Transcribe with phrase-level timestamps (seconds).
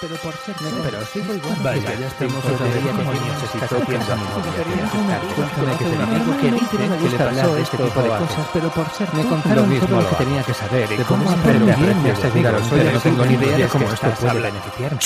[0.00, 3.66] Pero por ser pero sí muy bueno vaya ya estamos otro día con niños está
[3.66, 8.02] cogiendo a mi novia cuéntame que tengo amigo que dice que le pasó este tipo
[8.02, 11.30] de cosas pero por ser me contaron todo lo que tenía que saber y cómo
[11.30, 14.98] aprender bien me aseguraron pero no tengo ni idea de cómo esto puede beneficiar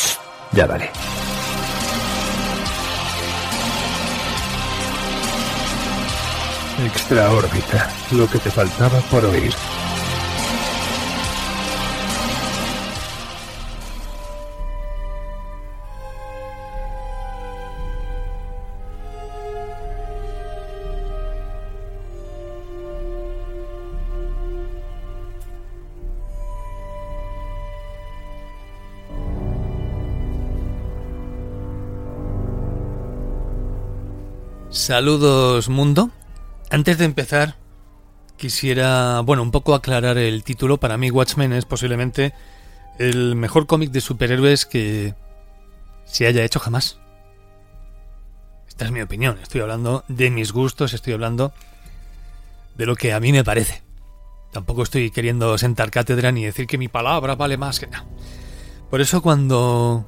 [0.52, 0.90] ya vale.
[6.84, 9.54] Extra órbita, lo que te faltaba por oír.
[34.74, 36.10] Saludos mundo.
[36.68, 37.54] Antes de empezar,
[38.36, 40.78] quisiera, bueno, un poco aclarar el título.
[40.78, 42.34] Para mí Watchmen es posiblemente
[42.98, 45.14] el mejor cómic de superhéroes que
[46.06, 46.98] se haya hecho jamás.
[48.66, 49.38] Esta es mi opinión.
[49.40, 51.52] Estoy hablando de mis gustos, estoy hablando
[52.76, 53.84] de lo que a mí me parece.
[54.50, 58.06] Tampoco estoy queriendo sentar cátedra ni decir que mi palabra vale más que nada.
[58.90, 60.04] Por eso cuando...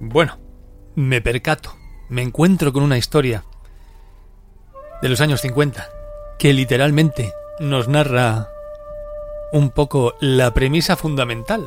[0.00, 0.40] Bueno,
[0.96, 1.81] me percato
[2.12, 3.42] me encuentro con una historia
[5.00, 5.88] de los años 50
[6.38, 8.50] que literalmente nos narra
[9.50, 11.66] un poco la premisa fundamental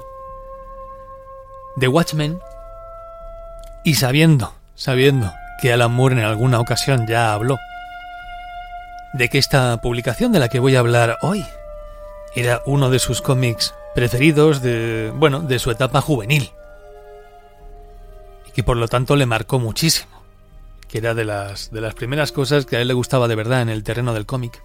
[1.77, 2.39] de Watchmen
[3.83, 7.57] y sabiendo, sabiendo que Alan Moore en alguna ocasión ya habló
[9.13, 11.43] de que esta publicación de la que voy a hablar hoy
[12.35, 16.51] era uno de sus cómics preferidos de, bueno, de su etapa juvenil
[18.47, 20.14] y que por lo tanto le marcó muchísimo
[20.97, 23.69] era de las, de las primeras cosas que a él le gustaba de verdad en
[23.69, 24.61] el terreno del cómic.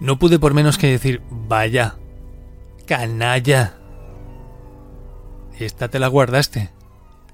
[0.00, 1.96] No pude por menos que decir, vaya,
[2.86, 3.76] canalla.
[5.58, 6.70] Esta te la guardaste.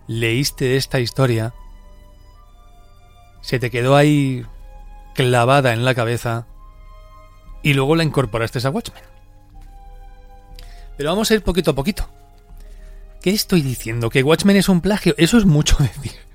[0.09, 1.55] Leíste esta historia.
[3.41, 4.45] Se te quedó ahí
[5.15, 6.47] clavada en la cabeza.
[7.63, 9.03] Y luego la incorporaste a Watchmen.
[10.97, 12.09] Pero vamos a ir poquito a poquito.
[13.23, 14.11] ¿Qué estoy diciendo?
[14.11, 15.15] ¿Que Watchmen es un plagio?
[15.19, 16.26] Eso es mucho decir.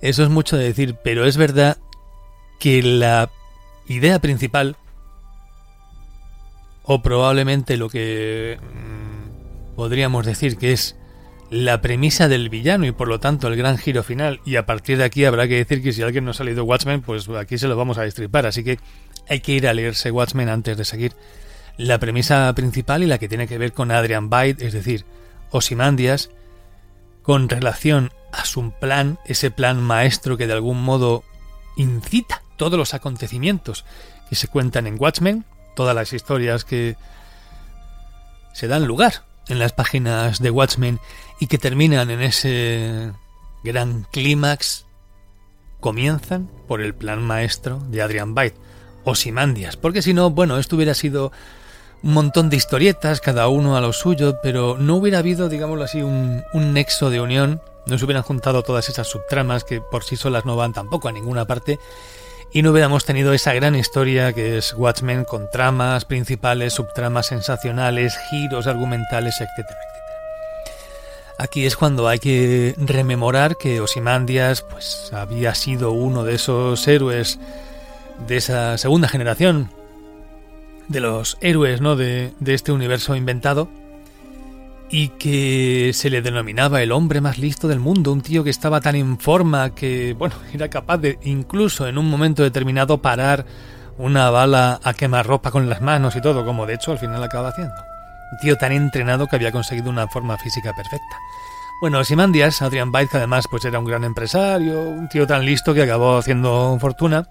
[0.00, 1.78] Eso es mucho de decir, pero es verdad
[2.58, 3.30] que la
[3.86, 4.76] idea principal,
[6.82, 10.96] o probablemente lo que mm, podríamos decir que es
[11.50, 14.98] la premisa del villano y por lo tanto el gran giro final, y a partir
[14.98, 17.68] de aquí habrá que decir que si alguien no ha salido Watchmen, pues aquí se
[17.68, 18.78] lo vamos a destripar, así que
[19.28, 21.12] hay que ir a leerse Watchmen antes de seguir.
[21.76, 25.04] La premisa principal y la que tiene que ver con Adrian Byte, es decir,
[25.50, 26.30] Osimandias,
[27.24, 31.24] con relación a su plan, ese plan maestro que de algún modo
[31.76, 33.84] incita todos los acontecimientos
[34.28, 36.96] que se cuentan en Watchmen, todas las historias que
[38.52, 41.00] se dan lugar en las páginas de Watchmen
[41.40, 43.10] y que terminan en ese
[43.64, 44.84] gran clímax,
[45.80, 48.56] comienzan por el plan maestro de Adrian Byte,
[49.14, 51.32] Simandias, porque si no, bueno, esto hubiera sido
[52.04, 56.02] un montón de historietas, cada uno a lo suyo, pero no hubiera habido, digámoslo así,
[56.02, 60.44] un, nexo de unión, no se hubieran juntado todas esas subtramas que por sí solas
[60.44, 61.78] no van tampoco a ninguna parte,
[62.52, 68.18] y no hubiéramos tenido esa gran historia que es Watchmen con tramas principales, subtramas sensacionales,
[68.28, 70.64] giros argumentales, etcétera, etcétera.
[71.38, 77.38] Aquí es cuando hay que rememorar que Osimandias pues había sido uno de esos héroes
[78.28, 79.70] de esa segunda generación
[80.88, 81.96] de los héroes ¿no?
[81.96, 83.68] de, de este universo inventado
[84.90, 88.80] y que se le denominaba el hombre más listo del mundo, un tío que estaba
[88.80, 93.44] tan en forma que, bueno, era capaz de incluso en un momento determinado parar
[93.98, 97.22] una bala a quemar ropa con las manos y todo, como de hecho al final
[97.22, 97.74] acaba haciendo.
[98.32, 101.18] Un tío tan entrenado que había conseguido una forma física perfecta.
[101.80, 105.74] Bueno, Simandias, Adrian Byte, que además pues era un gran empresario, un tío tan listo
[105.74, 107.28] que acabó haciendo fortuna,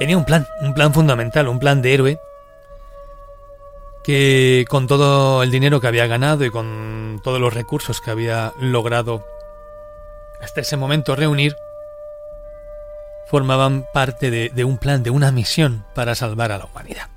[0.00, 2.20] tenía un plan, un plan fundamental, un plan de héroe,
[4.02, 8.54] que con todo el dinero que había ganado y con todos los recursos que había
[8.58, 9.26] logrado
[10.40, 11.54] hasta ese momento reunir,
[13.28, 17.10] formaban parte de, un plan, de una misión para salvar a la humanidad.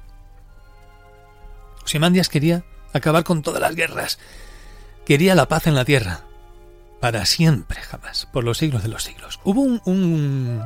[1.85, 4.19] Ozymandias quería acabar con todas las guerras.
[5.06, 6.25] Quería la paz en la tierra.
[7.00, 8.27] Para siempre, jamás.
[8.33, 9.39] Por los siglos de los siglos.
[9.45, 10.63] Hubo un, un,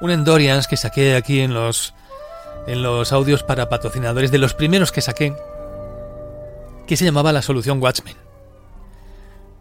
[0.00, 1.94] un Endorians que saqué aquí en los,
[2.66, 5.34] en los audios para patrocinadores, de los primeros que saqué,
[6.86, 8.16] que se llamaba La Solución Watchmen.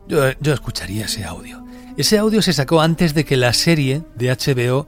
[0.08, 1.64] Yo, yo escucharía ese audio.
[1.98, 4.88] Ese audio se sacó antes de que la serie de HBO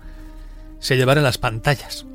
[0.80, 2.06] se llevara a las pantallas.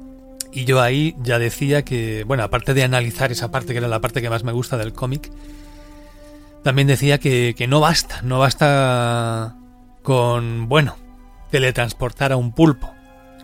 [0.53, 4.01] Y yo ahí ya decía que, bueno, aparte de analizar esa parte que era la
[4.01, 5.31] parte que más me gusta del cómic,
[6.63, 9.57] también decía que, que no basta, no basta
[10.03, 10.97] con, bueno,
[11.51, 12.93] teletransportar a un pulpo.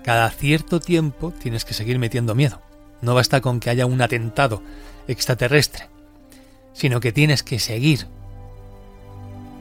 [0.09, 2.63] Cada cierto tiempo tienes que seguir metiendo miedo.
[3.03, 4.63] No basta con que haya un atentado
[5.07, 5.91] extraterrestre,
[6.73, 8.07] sino que tienes que seguir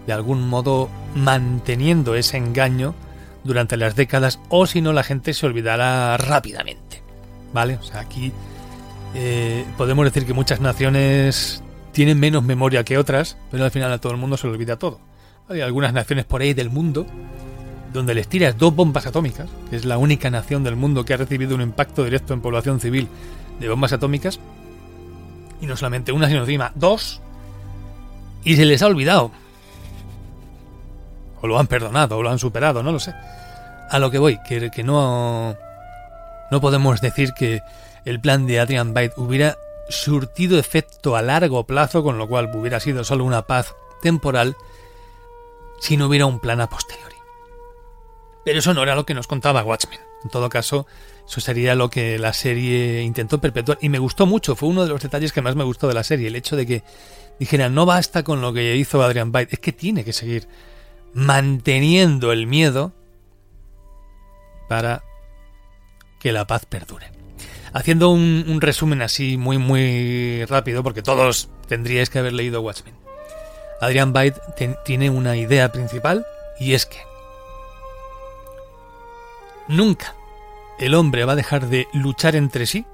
[0.06, 2.96] de algún modo manteniendo ese engaño
[3.44, 7.04] durante las décadas o si no la gente se olvidará rápidamente.
[7.52, 7.76] ¿Vale?
[7.76, 8.32] O sea, aquí
[9.16, 11.62] eh, podemos decir que muchas naciones
[11.92, 14.80] tienen menos memoria que otras, pero al final a todo el mundo se le olvida
[14.80, 15.02] todo.
[15.50, 17.06] Hay algunas naciones por ahí del mundo
[17.98, 21.18] donde les tiras dos bombas atómicas, que es la única nación del mundo que ha
[21.18, 23.08] recibido un impacto directo en población civil
[23.60, 24.40] de bombas atómicas,
[25.62, 27.22] y no solamente una, sino encima dos,
[28.44, 29.32] y se les ha olvidado
[31.42, 33.14] o lo han perdonado, o lo han superado, no lo sé.
[33.90, 35.56] A lo que voy, que, que no,
[36.52, 37.62] no podemos decir que
[38.06, 39.58] el plan de Adrian Byte hubiera
[39.90, 44.56] surtido efecto a largo plazo, con lo cual hubiera sido solo una paz temporal,
[45.80, 47.17] si no hubiera un plan a posteriori.
[48.48, 50.00] Pero eso no era lo que nos contaba Watchmen.
[50.24, 50.88] En todo caso,
[51.28, 53.78] eso sería lo que la serie intentó perpetuar.
[53.82, 56.06] Y me gustó mucho, fue uno de los detalles que más me gustó de la
[56.06, 56.84] serie, el hecho de que
[57.42, 60.48] dijera, no basta con lo que hizo Adrian Byte, es que tiene que seguir
[61.14, 62.94] manteniendo el miedo
[64.70, 65.04] para
[66.18, 67.12] que la paz perdure.
[67.74, 72.96] Haciendo un, resumen así muy muy rápido, porque todos tendríais que haber leído Watchmen.
[73.82, 74.40] Adrian Byte
[74.86, 76.26] tiene una idea principal
[76.62, 77.00] y es que
[79.68, 80.16] nunca
[80.80, 82.86] el hombre va a dejar de luchar entre sí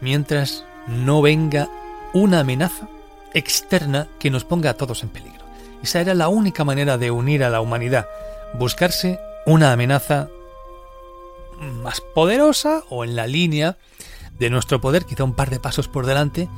[0.00, 1.68] mientras no venga
[2.12, 2.88] una amenaza
[3.34, 5.44] externa que nos ponga a todos en peligro.
[5.82, 8.06] Esa era la única manera de unir a la humanidad,
[8.58, 10.28] buscarse una amenaza
[11.60, 13.76] más poderosa o en la línea
[14.38, 16.48] de nuestro poder, quizá un par de pasos por delante,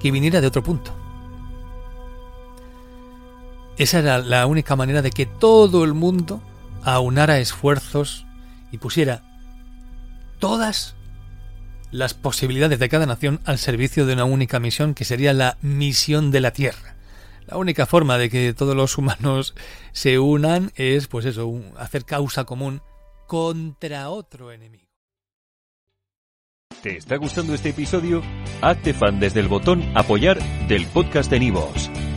[0.00, 0.92] que viniera de otro punto.
[3.76, 6.40] Esa era la única manera de que todo el mundo
[6.86, 8.26] aunara esfuerzos
[8.70, 9.22] y pusiera
[10.38, 10.94] todas
[11.90, 16.30] las posibilidades de cada nación al servicio de una única misión que sería la misión
[16.30, 16.94] de la Tierra.
[17.46, 19.54] La única forma de que todos los humanos
[19.92, 22.82] se unan es, pues eso, hacer causa común
[23.26, 24.86] contra otro enemigo.
[26.82, 28.22] ¿Te está gustando este episodio?
[28.62, 30.38] Hazte fan desde el botón Apoyar
[30.68, 31.90] del podcast de Nivos.